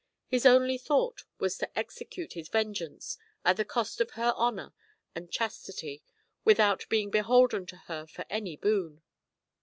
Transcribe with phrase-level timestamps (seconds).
[0.25, 4.73] His only thought was to execute his vengeance at the cost of her honour
[5.13, 6.01] and chastity
[6.43, 9.03] without being beholden to her for any boon.